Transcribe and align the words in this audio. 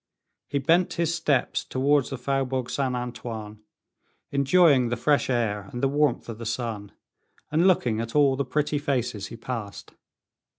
He 0.47 0.57
bent 0.57 0.93
his 0.93 1.13
steps 1.13 1.63
towards 1.63 2.09
the 2.09 2.17
Faubourg 2.17 2.71
Saint 2.71 2.95
Antoine, 2.95 3.59
enjoying 4.31 4.89
the 4.89 4.97
fresh 4.97 5.29
air 5.29 5.69
and 5.71 5.83
the 5.83 5.87
warmth 5.87 6.27
of 6.27 6.39
the 6.39 6.43
sun, 6.47 6.91
and 7.51 7.67
looking 7.67 8.01
at 8.01 8.15
all 8.15 8.35
the 8.35 8.43
pretty 8.43 8.79
faces 8.79 9.27
he 9.27 9.37
passed. 9.37 9.93